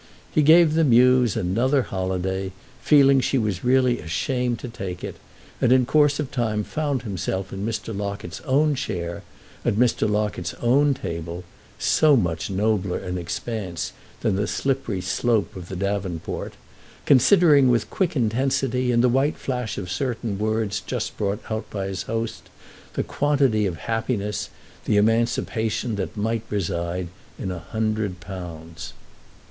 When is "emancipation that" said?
24.95-26.17